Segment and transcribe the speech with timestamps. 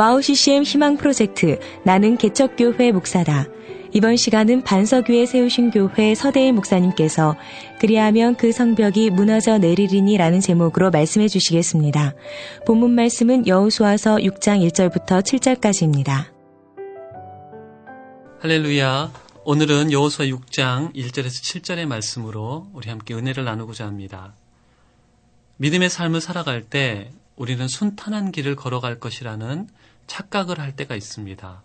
[0.00, 3.48] 와우 CCM 희망 프로젝트 나는 개척교회 목사다.
[3.92, 7.36] 이번 시간은 반석 위에 세우신 교회 서대일 목사님께서
[7.78, 12.14] 그리하면 그 성벽이 무너져 내리리니 라는 제목으로 말씀해 주시겠습니다.
[12.66, 16.32] 본문 말씀은 여호수아서 6장 1절부터 7절까지입니다.
[18.40, 19.12] 할렐루야.
[19.44, 24.32] 오늘은 여호수아 6장 1절에서 7절의 말씀으로 우리 함께 은혜를 나누고자 합니다.
[25.58, 29.68] 믿음의 삶을 살아갈 때 우리는 순탄한 길을 걸어갈 것이라는
[30.06, 31.62] 착각을 할 때가 있습니다.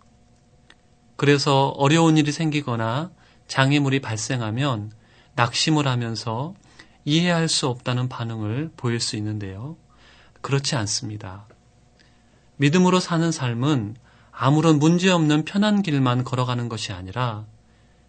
[1.16, 3.10] 그래서 어려운 일이 생기거나
[3.48, 4.92] 장애물이 발생하면
[5.34, 6.54] 낙심을 하면서
[7.04, 9.76] 이해할 수 없다는 반응을 보일 수 있는데요.
[10.40, 11.46] 그렇지 않습니다.
[12.56, 13.96] 믿음으로 사는 삶은
[14.30, 17.46] 아무런 문제 없는 편한 길만 걸어가는 것이 아니라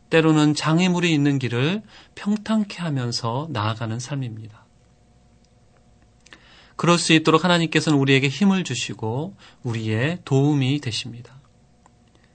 [0.10, 1.84] 때로는 장애물이 있는 길을
[2.16, 4.67] 평탄케 하면서 나아가는 삶입니다.
[6.78, 11.42] 그럴 수 있도록 하나님께서는 우리에게 힘을 주시고 우리의 도움이 되십니다.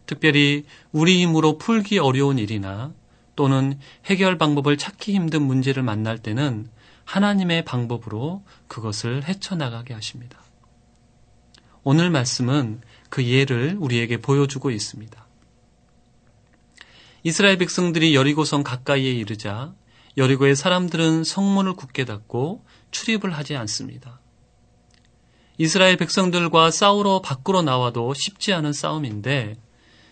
[0.05, 2.93] 특별히 우리 힘으로 풀기 어려운 일이나
[3.37, 6.69] 또는 해결 방법을 찾기 힘든 문제를 만날 때는
[7.05, 10.39] 하나님의 방법으로 그것을 헤쳐나가게 하십니다.
[11.85, 15.27] 오늘 말씀은 그 예를 우리에게 보여주고 있습니다.
[17.25, 19.73] 이스라엘 백성들이 여리고성 가까이에 이르자
[20.17, 24.22] 여리고의 사람들은 성문을 굳게 닫고 출입을 하지 않습니다.
[25.59, 29.57] 이스라엘 백성들과 싸우러 밖으로 나와도 쉽지 않은 싸움인데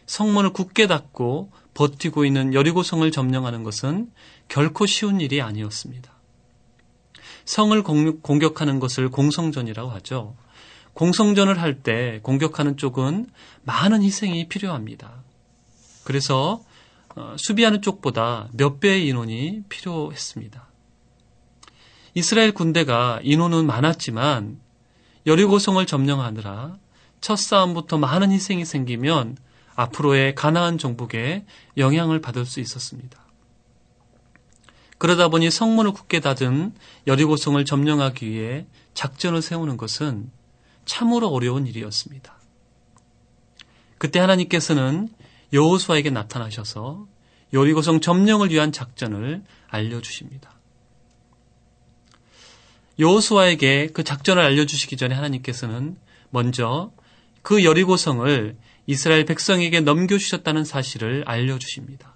[0.06, 4.10] 성문을 굳게 닫고 버티고 있는 여리고성을 점령하는 것은
[4.48, 6.12] 결코 쉬운 일이 아니었습니다.
[7.44, 10.36] 성을 공격하는 것을 공성전이라고 하죠.
[10.94, 13.26] 공성전을 할 때 공격하는 쪽은
[13.62, 15.22] 많은 희생이 필요합니다.
[16.04, 16.62] 그래서
[17.16, 20.68] 어, 수비하는 쪽보다 몇 배의 인원이 필요했습니다.
[22.14, 24.60] 이스라엘 군대가 인원은 많았지만
[25.26, 26.78] 여리고성을 점령하느라
[27.20, 29.36] 첫 싸움부터 많은 희생이 생기면
[29.74, 31.44] 앞으로의 가나안 정복에
[31.76, 33.18] 영향을 받을 수 있었습니다.
[34.98, 36.74] 그러다 보니 성문을 굳게 닫은
[37.06, 40.30] 여리고성을 점령하기 위해 작전을 세우는 것은
[40.84, 42.34] 참으로 어려운 일이었습니다.
[43.96, 45.08] 그때 하나님께서는
[45.52, 47.06] 여호수아에게 나타나셔서
[47.52, 50.59] 여리고성 점령을 위한 작전을 알려주십니다.
[53.00, 55.96] 여호수아에게 그 작전을 알려주시기 전에 하나님께서는
[56.28, 56.92] 먼저
[57.42, 58.56] 그 여리고성을
[58.86, 62.14] 이스라엘 백성에게 넘겨주셨다는 사실을 알려주십니다.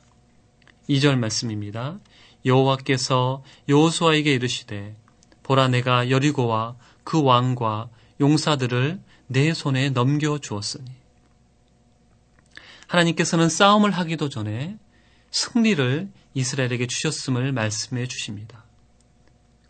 [0.91, 1.99] 2절 말씀입니다.
[2.45, 4.95] 여호와께서 여호수아에게 이르시되
[5.43, 7.89] 보라 내가 여리고와 그 왕과
[8.21, 10.85] 용사들을 내 손에 넘겨 주었으니
[12.89, 14.77] 하나님께서는 싸움을 하기도 전에
[15.31, 18.64] 승리를 이스라엘에게 주셨음을 말씀해 주십니다.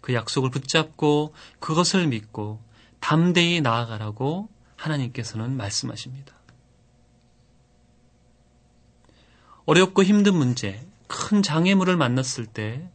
[0.04, 2.60] 그 약속을 붙잡고 그것을 믿고
[3.00, 6.34] 담대히 나아가라고 하나님께서는 말씀하십니다.
[9.64, 12.86] 어렵고 힘든 문제, 큰 장애물을 만났을 때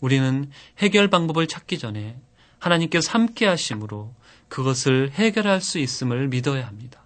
[0.00, 2.20] 우리는 해결 방법을 찾기 전에
[2.58, 4.14] 하나님께서 함께 하심으로
[4.48, 7.02] 그것을 해결할 수 있음을 믿어야 합니다.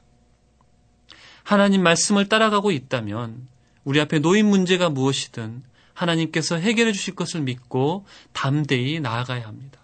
[1.45, 3.47] 하나님 말씀을 따라가고 있다면
[3.85, 5.63] 우리 앞에 놓인 문제가 무엇이든
[6.03, 9.81] 하나님께서 해결해 주실 것을 믿고 담대히 나아가야 합니다.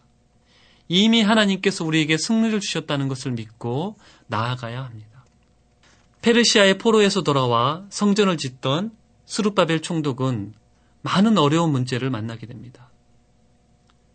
[0.89, 3.97] 이미 하나님께서 우리에게 승리를 주셨다는 것을 믿고
[4.27, 5.25] 나아가야 합니다.
[6.23, 8.91] 페르시아의 포로에서 돌아와 성전을 짓던
[9.25, 10.55] 수르바벨 총독은
[11.03, 12.91] 많은 어려운 문제를 만나게 됩니다.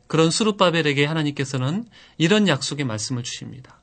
[0.07, 1.85] 그런 수르바벨에게 하나님께서는
[2.17, 3.79] 이런 약속의 말씀을 주십니다.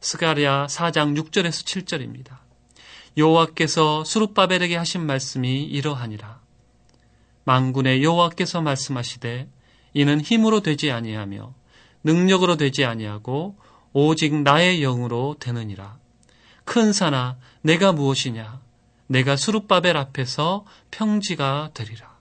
[0.00, 2.38] 스가랴 4장 6절에서 7절입니다.
[3.16, 6.39] 여호와께서 수르바벨에게 하신 말씀이 이러하니라.
[7.44, 9.48] 망군의 여호와께서 말씀하시되
[9.94, 11.54] 이는 힘으로 되지 아니하며
[12.04, 13.56] 능력으로 되지 아니하고
[13.92, 15.98] 오직 나의 영으로 되느니라.
[16.64, 18.60] 큰 산아 내가 무엇이냐
[19.08, 22.18] 내가 수룹바벨 앞에서 평지가 되리라.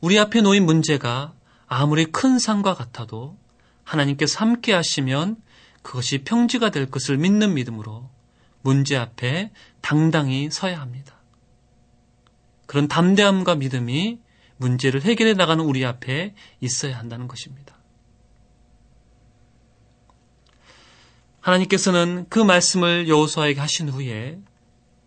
[0.00, 1.34] 우리 앞에 놓인 문제가
[1.66, 3.36] 아무리 큰 산과 같아도
[3.84, 5.36] 하나님께서 함께 하시면
[5.82, 8.08] 그것이 평지가 될 것을 믿는 믿음으로
[8.62, 11.15] 문제 앞에 당당히 서야 합니다.
[12.66, 14.20] 그런 담대함과 믿음이
[14.58, 17.76] 문제를 해결해 나가는 우리 앞에 있어야 한다는 것입니다.
[21.40, 24.40] 하나님께서는 그 말씀을 여호수아에게 하신 후에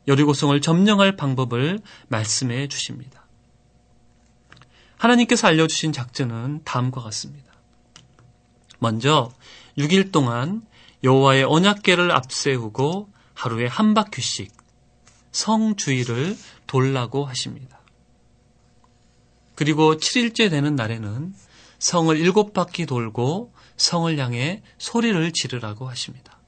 [0.08, 3.28] 여리고성을 점령할 방법을 말씀해 주십니다.
[4.98, 7.52] 하나님께서 알려주신 작전은 다음과 같습니다.
[8.80, 9.32] 먼저
[9.78, 10.62] 6일 동안
[11.04, 14.59] 여호와의 언약궤를 앞세우고 하루에 한 바퀴씩
[15.32, 16.38] 성 주위를
[16.68, 17.80] 돌라고 하십니다.
[19.56, 21.34] 그리고 7일째 되는 날에는
[21.80, 26.40] 성을 일곱 바퀴 돌고 성을 향해 소리를 지르라고 하십니다.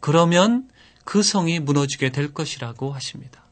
[0.00, 0.68] 그러면
[1.04, 3.44] 그 성이 무너지게 될 것이라고 하십니다.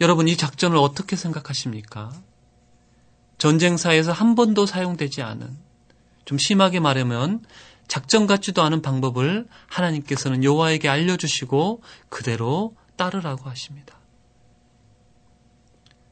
[0.00, 2.12] 여러분 이 작전을 어떻게 생각하십니까?
[3.38, 5.56] 전쟁사에서 한 번도 사용되지 않은
[6.24, 7.44] 좀 심하게 말하면
[7.92, 13.98] 작전 같지도 않은 방법을 하나님께서는 여호와에게 알려주시고 그대로 따르라고 하십니다.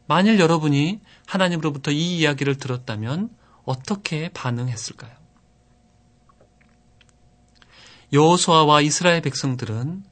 [0.06, 3.30] 만일 여러분이 하나님으로부터 이 이야기를 들었다면
[3.64, 5.10] 어떻게 반응했을까요?
[8.12, 10.04] 여호수아와 이스라엘 백성들은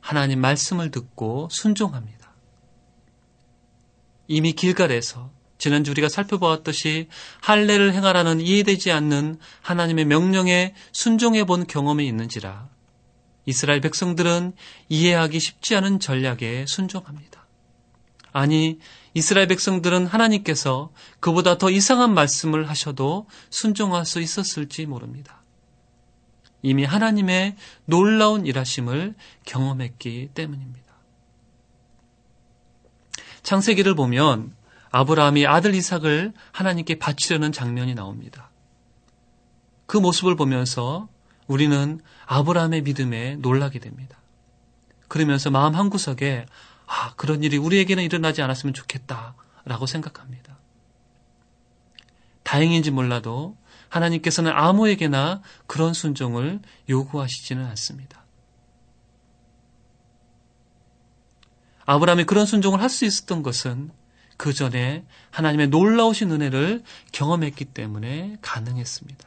[0.00, 2.34] 하나님 말씀을 듣고 순종합니다.
[4.28, 5.30] 이미 길갈에서
[5.64, 7.08] 지난주 우리가 살펴보았듯이
[7.40, 12.68] 할례를 행하라는 이해되지 않는 하나님의 명령에 순종해 본 경험이 있는지라
[13.46, 14.52] 이스라엘 백성들은
[14.90, 17.46] 이해하기 쉽지 않은 전략에 순종합니다.
[18.30, 18.78] 아니,
[19.14, 25.42] 이스라엘 백성들은 하나님께서 그보다 더 이상한 말씀을 하셔도 순종할 수 있었을지 모릅니다.
[26.60, 27.56] 이미 하나님의
[27.86, 29.14] 놀라운 일하심을
[29.46, 30.92] 경험했기 때문입니다.
[33.42, 34.54] 창세기를 보면
[34.94, 38.50] 아브라함이 아들 이삭을 하나님께 바치려는 장면이 나옵니다.
[39.86, 41.08] 그 모습을 보면서
[41.48, 44.16] 우리는 아브라함의 믿음에 놀라게 됩니다.
[45.08, 46.46] 그러면서 마음 한구석에
[46.86, 49.34] 아, 그런 일이 우리에게는 일어나지 않았으면 좋겠다.
[49.64, 50.58] 라고 생각합니다.
[52.44, 53.56] 다행인지 몰라도
[53.88, 58.24] 하나님께서는 아무에게나 그런 순종을 요구하시지는 않습니다.
[61.84, 63.90] 아브라함이 그런 순종을 할 수 있었던 것은
[64.44, 66.82] 그 전에 하나님의 놀라우신 은혜를
[67.12, 69.26] 경험했기 때문에 가능했습니다.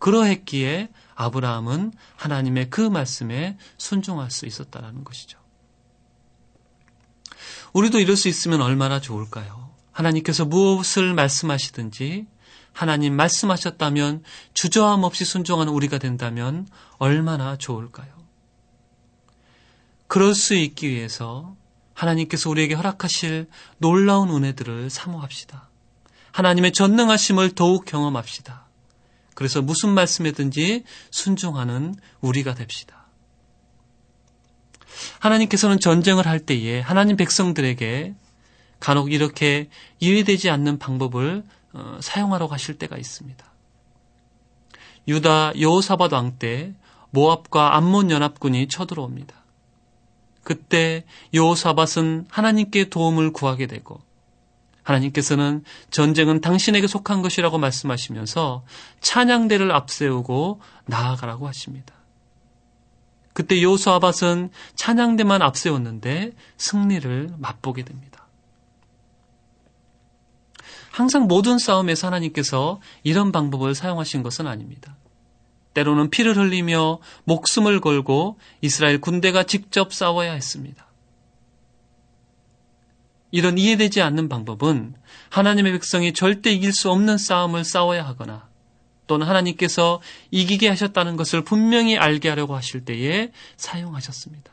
[0.00, 5.38] 그러했기에 아브라함은 하나님의 그 말씀에 순종할 수 있었다라는 것이죠.
[7.72, 9.70] 우리도 이럴 수 있으면 얼마나 좋을까요?
[9.92, 12.26] 하나님께서 무엇을 말씀하시든지
[12.74, 16.68] 하나님 말씀하셨다면 주저함 없이 순종하는 우리가 된다면
[16.98, 18.12] 얼마나 좋을까요?
[20.06, 21.56] 그럴 수 있기 위해서
[22.02, 25.68] 하나님께서 우리에게 허락하실 놀라운 은혜들을 사모합시다.
[26.32, 28.66] 하나님의 전능하심을 더욱 경험합시다.
[29.34, 33.06] 그래서 무슨 말씀이든지 순종하는 우리가 됩시다.
[35.20, 38.14] 하나님께서는 전쟁을 할 때에 하나님 백성들에게
[38.80, 39.68] 간혹 이렇게
[40.00, 41.44] 이해되지 않는 방법을
[41.74, 43.44] 어, 사용하러 가실 때가 있습니다.
[45.08, 46.74] 유다 여호사밧 왕 때
[47.10, 49.41] 모압과 암몬 연합군이 쳐들어옵니다.
[50.42, 51.04] 그때
[51.34, 54.00] 여호사밧은 하나님께 도움을 구하게 되고
[54.82, 58.64] 하나님께서는 전쟁은 당신에게 속한 것이라고 말씀하시면서
[59.00, 61.94] 찬양대를 앞세우고 나아가라고 하십니다.
[63.32, 68.26] 그때 여호사밧은 찬양대만 앞세웠는데 승리를 맛보게 됩니다.
[70.90, 74.96] 항상 모든 싸움에서 하나님께서 이런 방법을 사용하신 것은 아닙니다.
[75.74, 80.86] 때로는 피를 흘리며 목숨을 걸고 이스라엘 군대가 직접 싸워야 했습니다.
[83.30, 84.94] 이런 이해되지 않는 방법은
[85.30, 88.48] 하나님의 백성이 절대 이길 수 없는 싸움을 싸워야 하거나
[89.06, 94.52] 또는 하나님께서 이기게 하셨다는 것을 분명히 알게 하려고 하실 때에 사용하셨습니다.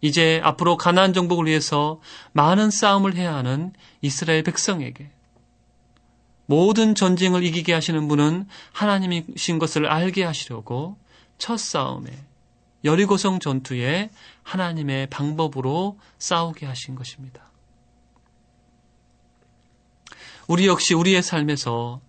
[0.00, 2.00] 이제 앞으로 가나안 정복을 위해서
[2.32, 5.10] 많은 싸움을 해야 하는 이스라엘 백성에게
[6.50, 10.98] 모든 전쟁을 이기게 하시는 분은 하나님이신 것을 알게 하시려고
[11.38, 12.10] 첫 싸움에
[12.82, 14.10] 여리고성 전투에
[14.42, 17.52] 하나님의 방법으로 싸우게 하신 것입니다.
[20.48, 22.00] 우리 역시 우리의 삶에서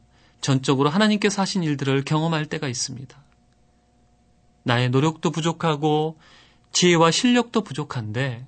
[0.41, 3.15] 전적으로 하나님께서 하신 일들을 경험할 때가 있습니다.
[4.63, 6.17] 나의 노력도 부족하고
[6.71, 8.47] 지혜와 실력도 부족한데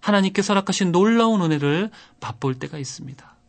[0.00, 3.39] 하나님께서 허락하신 놀라운 은혜를 맛볼 때가 있습니다.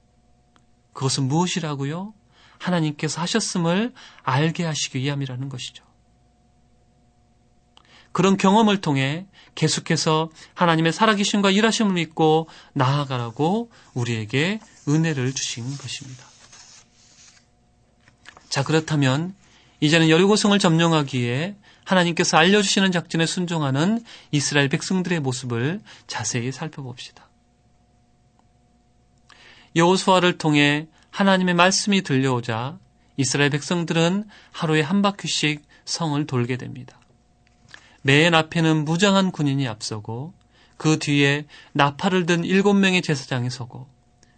[0.94, 2.14] 그것은 무엇이라고요?
[2.58, 3.94] 하나님께서 하셨음을
[4.24, 5.84] 알게 하시기 위함이라는 것이죠.
[8.12, 16.26] 그런 경험을 통해 계속해서 하나님의 살아계심과 일하심을 믿고 나아가라고 우리에게 은혜를 주신 것입니다.
[18.50, 19.34] 자, 그렇다면
[19.80, 21.56] 이제는 여리고성을 점령하기에
[21.86, 27.31] 하나님께서 알려주시는 작전에 순종하는 이스라엘 백성들의 모습을 자세히 살펴봅시다.
[29.76, 32.80] 여호수아를 통해 하나님의 말씀이 들려오자
[33.18, 37.00] 이스라엘 백성들은 하루에 한 바퀴씩 성을 돌게 됩니다.
[38.02, 40.34] 맨 앞에는 무장한 군인이 앞서고
[40.78, 43.88] 그 뒤에 나팔을 든 일곱 명의 제사장이 서고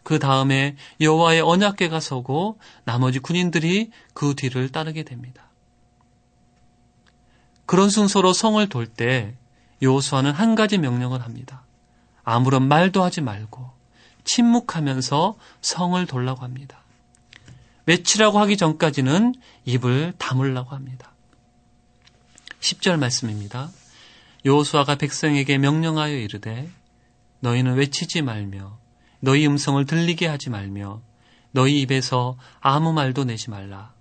[0.04, 5.50] 그 다음에 여호와의 언약궤가 서고 나머지 군인들이 그 뒤를 따르게 됩니다.
[7.66, 9.36] 그런 순서로 성을 돌 때
[9.82, 11.66] 여호수아는 한 가지 명령을 합니다.
[12.24, 13.72] 아무런 말도 하지 말고
[14.24, 16.80] 침묵하면서 성을 돌라고 합니다.
[17.86, 21.12] 외치라고 하기 전까지는 입을 다물라고 합니다.
[22.62, 23.70] 10절 말씀입니다.
[24.46, 26.70] 여호수아가 백성에게 명령하여 이르되
[27.40, 28.78] 너희는 외치지 말며
[29.20, 31.02] 너희 음성을 들리게 하지 말며
[31.52, 33.94] 너희 입에서 아무 말도 내지 말라.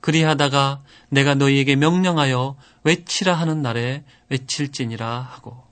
[0.00, 5.69] 그리하다가 내가 너희에게 명령하여 외치라 하는 날에 외칠지니라 하고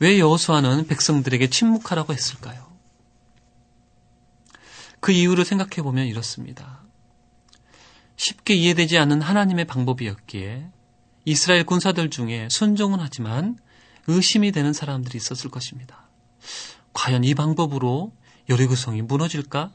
[0.00, 2.74] 왜 여호수아는 백성들에게 침묵하라고 했을까요?
[5.00, 6.82] 그 이유를 생각해 보면 이렇습니다.
[8.16, 10.68] 쉽게 이해되지 않는 하나님의 방법이었기에
[11.24, 13.58] 이스라엘 군사들 중에 순종은 하지만
[14.06, 16.08] 의심이 되는 사람들이 있었을 것입니다.
[16.92, 18.12] 과연 이 방법으로
[18.48, 19.72] 여리고성이 무너질까?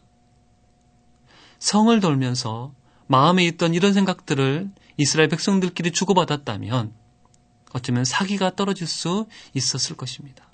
[1.60, 2.74] 성을 돌면서
[3.08, 6.94] 마음에 있던 이런 생각들을 이스라엘 백성들끼리 주고받았다면
[7.74, 10.48] 어쩌면 사기가 떨어질 수 있었을 것입니다.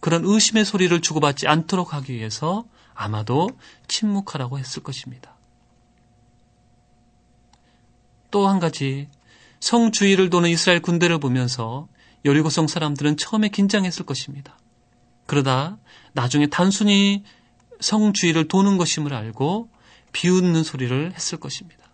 [0.00, 3.48] 그런 의심의 소리를 주고받지 않도록 하기 위해서 아마도
[3.88, 5.34] 침묵하라고 했을 것입니다.
[8.30, 9.08] 또 한 가지
[9.60, 11.88] 성 주위를 도는 이스라엘 군대를 보면서
[12.24, 14.58] 여리고성 사람들은 처음에 긴장했을 것입니다.
[15.26, 15.78] 그러다
[16.12, 17.22] 나중에 단순히
[17.80, 19.70] 성 주위를 도는 것임을 알고
[20.12, 21.84] 비웃는 소리를 했을 것입니다.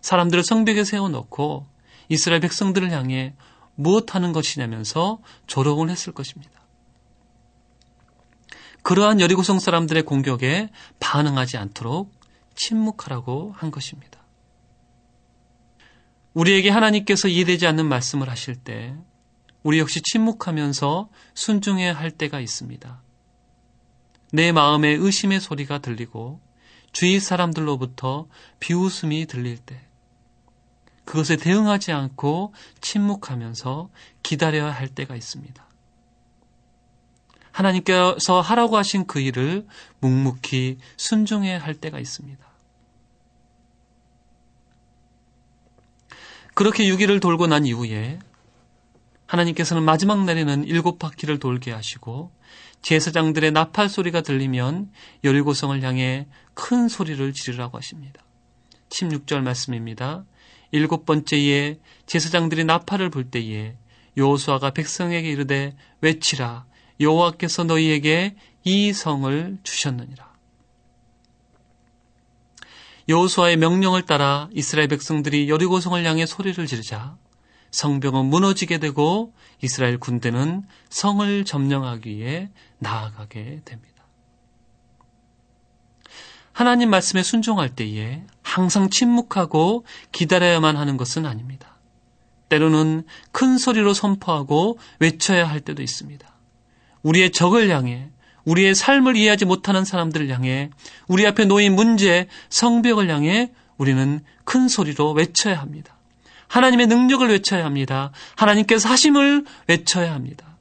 [0.00, 1.66] 사람들을 성벽에 세워놓고
[2.08, 3.34] 이스라엘 백성들을 향해
[3.74, 6.52] 무엇하는 것이냐면서 조롱을 했을 것입니다.
[8.82, 10.70] 그러한 여리고성 사람들의 공격에
[11.00, 12.12] 반응하지 않도록
[12.54, 14.20] 침묵하라고 한 것입니다.
[16.34, 18.94] 우리에게 하나님께서 이해되지 않는 말씀을 하실 때
[19.62, 23.02] 우리 역시 침묵하면서 순종해야 할 때가 있습니다.
[24.32, 26.40] 내 마음에 의심의 소리가 들리고
[26.92, 28.28] 주위 사람들로부터
[28.60, 29.80] 비웃음이 들릴 때
[31.06, 33.88] 그것에 대응하지 않고 침묵하면서
[34.22, 35.64] 기다려야 할 때가 있습니다.
[37.52, 39.66] 하나님께서 하라고 하신 그 일을
[40.00, 42.44] 묵묵히 순종해야 할 때가 있습니다.
[46.52, 48.18] 그렇게 6일을 돌고 난 이후에
[49.26, 52.30] 하나님께서는 마지막 날에는 일곱 바퀴를 돌게 하시고
[52.82, 54.90] 제사장들의 나팔 소리가 들리면
[55.24, 58.22] 여리고성을 향해 큰 소리를 지르라고 하십니다.
[58.90, 60.24] 16절 말씀입니다.
[60.70, 63.76] 일곱 번째에 제사장들이 나팔을 불 때에
[64.16, 66.66] 여호수아가 백성에게 이르되 외치라
[67.00, 70.34] 여호와께서 너희에게 이 성을 주셨느니라.
[73.08, 77.16] 여호수아의 명령을 따라 이스라엘 백성들이 여리고 성을 향해 소리를 지르자
[77.70, 79.32] 성벽은 무너지게 되고
[79.62, 83.95] 이스라엘 군대는 성을 점령하기 위해 나아가게 됩니다.
[86.56, 91.76] 하나님 말씀에 순종할 때에 항상 침묵하고 기다려야만 하는 것은 아닙니다.
[92.48, 96.26] 때로는 큰 소리로 선포하고 외쳐야 할 때도 있습니다.
[97.02, 98.08] 우리의 적을 향해
[98.46, 100.70] 우리의 삶을 이해하지 못하는 사람들을 향해
[101.08, 105.98] 우리 앞에 놓인 문제, 성벽을 향해 우리는 큰 소리로 외쳐야 합니다.
[106.48, 108.12] 하나님의 능력을 외쳐야 합니다.
[108.34, 110.56] 하나님께서 하심을 외쳐야 합니다.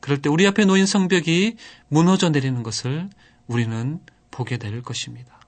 [0.00, 1.56] 그럴 때 우리 앞에 놓인 성벽이
[1.88, 3.08] 무너져 내리는 것을
[3.46, 5.40] 우리는 보게 될 것입니다.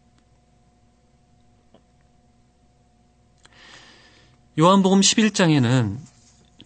[4.59, 5.99] 요한복음 11장에는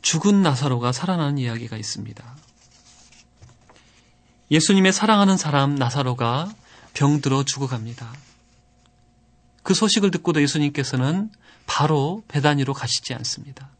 [0.02, 2.36] 죽은 나사로가 살아나는 이야기가 있습니다.
[4.50, 6.52] 예수님의 사랑하는 사람 나사로가
[6.94, 8.12] 병들어 죽어갑니다.
[9.62, 11.30] 그 소식을 듣고도 예수님께서는
[11.66, 13.70] 바로 배단위로 가시지 않습니다.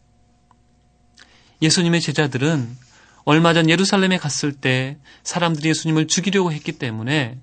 [1.63, 2.77] 예수님의 제자들은
[3.29, 7.39] 얼마 전 예루살렘에 갔을 때 사람들이 예수님을 죽이려고 했기 때문에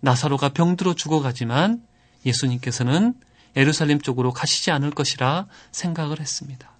[0.00, 1.80] 나사로가 병들어 죽어가지만
[2.26, 3.14] 예수님께서는
[3.54, 6.72] 예루살렘 쪽으로 가시지 않을 것이라 생각을 했습니다.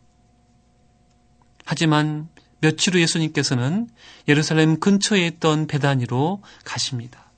[1.64, 2.28] 하지만
[2.60, 3.88] 며칠 후 예수님께서는
[4.26, 7.30] 예루살렘 근처에 있던 베다니로 가십니다.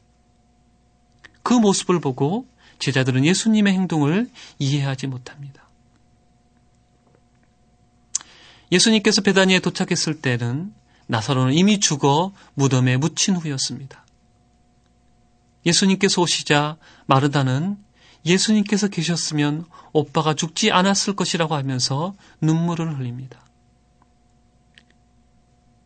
[1.42, 5.68] 그 모습을 보고 제자들은 예수님의 행동을 이해하지 못합니다.
[8.72, 10.72] 예수님께서 베다니에 도착했을 때는
[11.06, 14.04] 나사로는 이미 죽어 무덤에 묻힌 후였습니다.
[15.66, 17.78] 예수님께서 오시자 마르다는
[18.24, 23.40] 예수님께서 계셨으면 오빠가 죽지 않았을 것이라고 하면서 눈물을 흘립니다.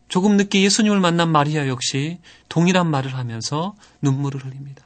[0.08, 4.84] 조금 늦게 예수님을 만난 마리아 역시 동일한 말을 하면서 눈물을 흘립니다.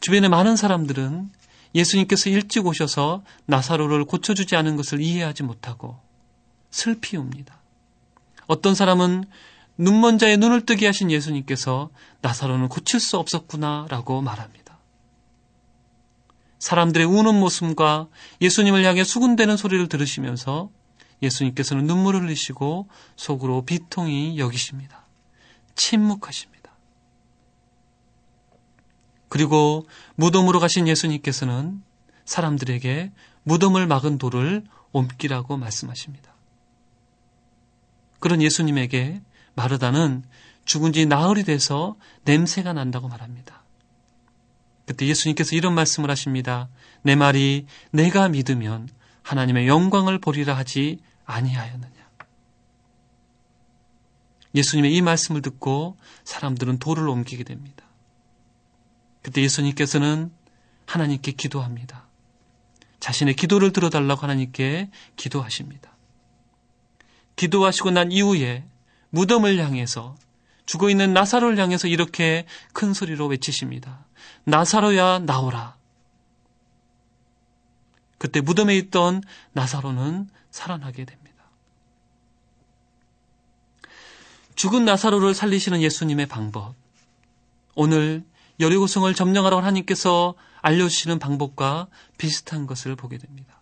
[0.00, 1.30] 주변의 많은 사람들은
[1.74, 6.00] 예수님께서 일찍 오셔서 나사로를 고쳐주지 않은 것을 이해하지 못하고
[6.70, 7.58] 슬피 웁니다.
[8.46, 9.24] 어떤 사람은
[9.78, 14.78] 눈먼 자의 눈을 뜨게 하신 예수님께서 나사로는 고칠 수 없었구나 라고 말합니다.
[16.58, 18.08] 사람들의 우는 모습과
[18.40, 20.70] 예수님을 향해 수군대는 소리를 들으시면서
[21.22, 25.06] 예수님께서는 눈물을 흘리시고 속으로 비통이 여기십니다.
[25.74, 26.70] 침묵하십니다.
[29.28, 29.86] 그리고
[30.16, 31.82] 무덤으로 가신 예수님께서는
[32.26, 33.12] 사람들에게
[33.44, 36.34] 무덤을 막은 돌을 옮기라고 말씀하십니다.
[38.20, 39.20] 그런 예수님에게
[39.54, 40.22] 마르다는
[40.64, 43.64] 죽은 지 나흘이 돼서 냄새가 난다고 말합니다.
[44.86, 46.68] 그때 예수님께서 이런 말씀을 하십니다.
[47.02, 48.88] 내 말이 내가 믿으면
[49.22, 52.10] 하나님의 영광을 보리라 하지 아니하였느냐.
[54.54, 57.84] 예수님의 이 말씀을 듣고 사람들은 돌을 옮기게 됩니다.
[59.22, 60.32] 그때 예수님께서는
[60.86, 62.08] 하나님께 기도합니다.
[62.98, 65.89] 자신의 기도를 들어달라고 하나님께 기도하십니다.
[67.36, 68.64] 기도하시고 난 이후에
[69.10, 70.16] 무덤을 향해서
[70.66, 74.06] 죽어 있는 나사로를 향해서 이렇게 큰 소리로 외치십니다.
[74.44, 75.76] 나사로야 나오라.
[78.18, 79.22] 그때 무덤에 있던
[79.52, 81.44] 나사로는 살아나게 됩니다.
[84.54, 86.74] 죽은 나사로를 살리시는 예수님의 방법.
[87.74, 88.22] 오늘
[88.60, 93.59] 여리고성을 점령하러 하나님께서 알려주시는 방법과 비슷한 것을 보게 됩니다.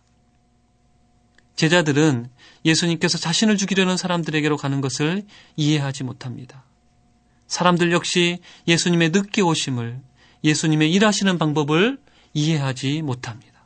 [1.59, 2.29] 제자들은
[2.63, 5.25] 예수님께서 자신을 죽이려는 사람들에게로 가는 것을
[5.57, 6.63] 이해하지 못합니다.
[7.47, 9.99] 사람들 역시 예수님의 늦게 오심을
[10.45, 11.99] 예수님의 일하시는 방법을
[12.33, 13.65] 이해하지 못합니다.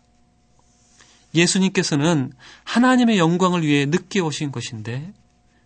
[1.36, 2.34] 예수님께서는
[2.64, 5.14] 하나님의 영광을 위해 늦게 오신 것인데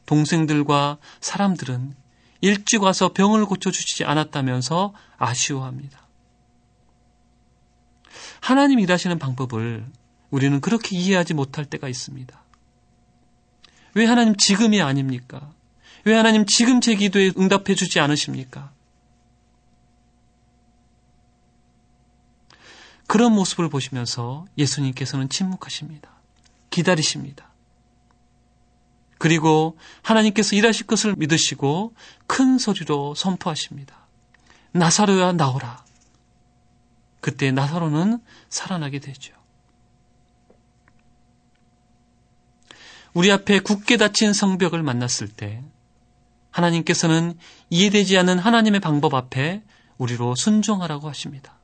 [0.06, 1.96] 동생들과 사람들은
[2.42, 6.06] 일찍 와서 병을 고쳐주시지 않았다면서 아쉬워합니다.
[8.42, 9.86] 하나님 일하시는 방법을
[10.30, 12.44] 우리는 그렇게 이해하지 못할 때가 있습니다.
[13.94, 15.52] 왜 하나님 지금이 아닙니까?
[16.04, 18.72] 왜 하나님 지금 제 기도에 응답해 주지 않으십니까?
[23.08, 26.12] 그런 모습을 보시면서 예수님께서는 침묵하십니다.
[26.70, 27.50] 기다리십니다.
[29.18, 31.96] 그리고 하나님께서 일하실 것을 믿으시고
[32.28, 33.96] 큰 소리로 선포하십니다.
[34.74, 35.84] 나사로야 나오라.
[37.20, 39.34] 그때 나사로는 살아나게 되죠.
[43.18, 45.64] 우리 앞에 굳게 닫힌 성벽을 만났을 때
[46.52, 47.36] 하나님께서는
[47.72, 49.64] 이해되지 않는 하나님의 방법 앞에
[49.98, 51.58] 우리로 순종하라고 하십니다.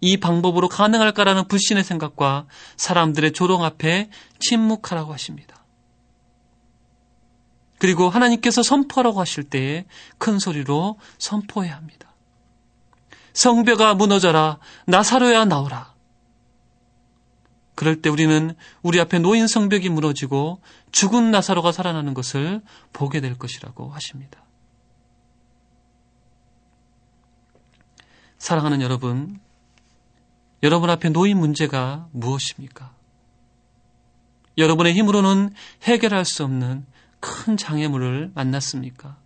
[0.00, 2.46] 이 방법으로 가능할까라는 불신의 생각과
[2.76, 5.64] 사람들의 조롱 앞에 침묵하라고 하십니다.
[7.78, 9.84] 그리고 하나님께서 선포하라고 하실 때에
[10.18, 12.14] 큰 소리로 선포해야 합니다.
[13.32, 15.91] 성벽아 무너져라 나사로야 나오라.
[17.82, 20.60] 그럴 때 우리는 우리 앞에 놓인 성벽이 무너지고
[20.92, 24.44] 죽은 나사로가 살아나는 것을 보게 될 것이라고 하십니다.
[28.38, 29.40] 사랑하는 여러분,
[30.62, 32.94] 여러분 앞에 놓인 문제가 무엇입니까?
[34.58, 36.86] 여러분의 힘으로는 해결할 수 없는
[37.18, 39.16] 큰 장애물을 만났습니까?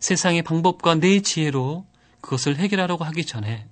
[0.00, 1.86] 세상의 방법과 내 지혜로
[2.20, 3.68] 그것을 해결하려고 하기 전에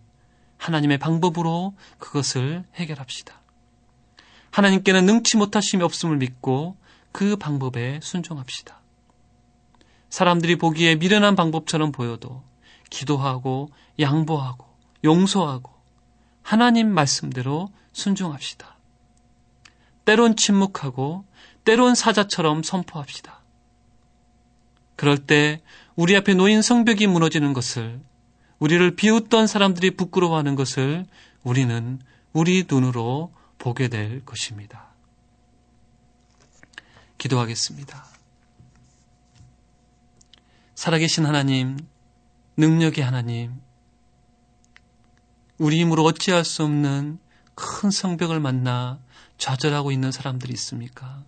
[0.59, 3.41] 하나님의 방법으로 그것을 해결합시다.
[4.51, 6.77] 하나님께는 능치 못하심이 없음을 믿고
[7.13, 8.81] 그 방법에 순종합시다.
[10.11, 12.43] 사람들이 보기에 미련한 방법처럼 보여도
[12.91, 14.67] 기도하고 양보하고
[15.05, 15.73] 용서하고
[16.43, 18.77] 하나님 말씀대로 순종합시다.
[20.05, 21.25] 때론 침묵하고
[21.65, 23.43] 때론 사자처럼 선포합시다.
[24.97, 25.61] 그럴 때
[25.95, 28.01] 우리 앞에 놓인 성벽이 무너지는 것을
[28.59, 31.07] 우리를 비웃던 사람들이 부끄러워하는 것을
[31.45, 32.01] 우리는
[32.33, 34.89] 우리 눈으로 보게 될 것입니다.
[37.19, 38.05] 기도하겠습니다.
[40.75, 41.79] 살아계신 하나님,
[42.57, 43.61] 능력의 하나님,
[45.59, 47.19] 우리 힘으로 어찌할 수 없는
[47.57, 49.01] 큰 성벽을 만나
[49.39, 51.25] 좌절하고 있는 사람들이 있습니까?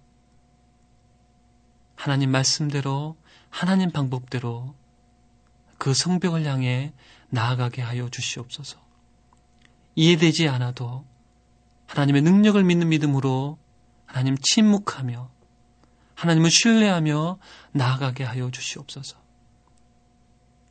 [1.97, 3.16] 하나님 말씀대로,
[3.51, 4.75] 하나님 방법대로
[5.79, 6.93] 그 성벽을 향해
[7.31, 8.79] 나아가게 하여 주시옵소서.
[9.95, 11.05] 이해되지 않아도
[11.87, 13.59] 하나님의 능력을 믿는 믿음으로
[14.07, 15.31] 하나님 침묵하며
[16.14, 17.38] 하나님을 신뢰하며
[17.73, 19.16] 나아가게 하여 주시옵소서.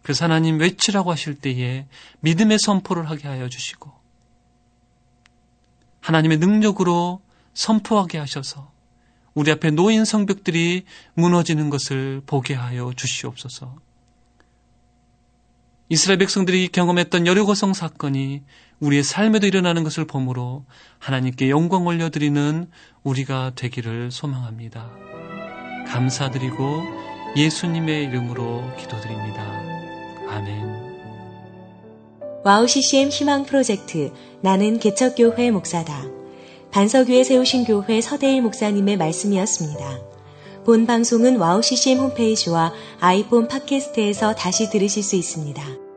[0.02, 1.88] 그래서 하나님 외치라고 하실 때에
[2.22, 3.92] 믿음의 선포를 하게 하여 주시고
[6.02, 7.22] 하나님의 능력으로
[7.54, 8.72] 선포하게 하셔서
[9.34, 13.76] 우리 앞에 놓인 성벽들이 무너지는 것을 보게 하여 주시옵소서.
[15.92, 18.44] 이스라엘 백성들이 경험했던 여리고성 사건이
[18.80, 20.66] 우리의 삶에도 일어나는 것을 보므로
[21.00, 22.70] 하나님께 영광 올려드리는
[23.04, 24.92] 우리가 되기를 소망합니다.
[25.88, 26.84] 감사드리고
[27.36, 29.42] 예수님의 이름으로 기도드립니다.
[30.30, 30.90] 아멘.
[32.46, 36.06] 와우 CCM 희망 프로젝트 나는 개척교회 목사다.
[36.72, 40.19] 반석 위에 세우신 교회 서대일 목사님의 말씀이었습니다.
[40.66, 45.89] 본 방송은 와우 CCM 홈페이지와 아이폰 팟캐스트에서 다시 들으실 수 있습니다.